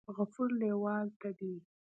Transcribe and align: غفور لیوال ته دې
غفور 0.15 0.49
لیوال 0.61 1.07
ته 1.19 1.29
دې 1.37 1.53